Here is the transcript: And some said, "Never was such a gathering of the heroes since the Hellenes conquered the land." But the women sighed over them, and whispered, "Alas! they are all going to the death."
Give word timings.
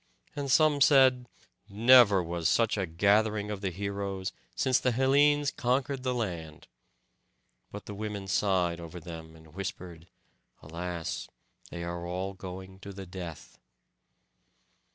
And 0.35 0.49
some 0.51 0.81
said, 0.81 1.27
"Never 1.69 2.23
was 2.23 2.49
such 2.49 2.75
a 2.75 2.87
gathering 2.87 3.51
of 3.51 3.61
the 3.61 3.69
heroes 3.69 4.31
since 4.55 4.79
the 4.79 4.91
Hellenes 4.93 5.51
conquered 5.51 6.01
the 6.01 6.15
land." 6.15 6.65
But 7.71 7.85
the 7.85 7.93
women 7.93 8.25
sighed 8.25 8.79
over 8.79 8.99
them, 8.99 9.35
and 9.35 9.53
whispered, 9.53 10.07
"Alas! 10.63 11.27
they 11.69 11.83
are 11.83 12.03
all 12.07 12.33
going 12.33 12.79
to 12.79 12.91
the 12.93 13.05
death." 13.05 13.59